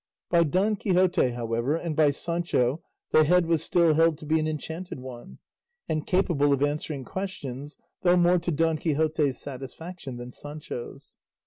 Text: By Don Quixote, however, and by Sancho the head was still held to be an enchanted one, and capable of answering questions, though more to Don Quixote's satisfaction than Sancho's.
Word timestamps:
By 0.31 0.41
Don 0.45 0.77
Quixote, 0.77 1.29
however, 1.29 1.75
and 1.75 1.95
by 1.95 2.09
Sancho 2.09 2.81
the 3.11 3.23
head 3.23 3.45
was 3.45 3.61
still 3.61 3.93
held 3.93 4.17
to 4.17 4.25
be 4.25 4.39
an 4.39 4.47
enchanted 4.47 4.99
one, 4.99 5.37
and 5.87 6.07
capable 6.07 6.51
of 6.53 6.63
answering 6.63 7.03
questions, 7.05 7.77
though 8.01 8.17
more 8.17 8.39
to 8.39 8.51
Don 8.51 8.79
Quixote's 8.79 9.37
satisfaction 9.37 10.17
than 10.17 10.31
Sancho's. 10.31 11.17